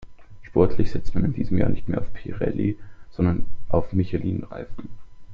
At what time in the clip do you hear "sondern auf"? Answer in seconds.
3.11-3.93